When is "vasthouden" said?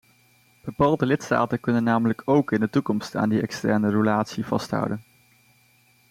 4.45-5.03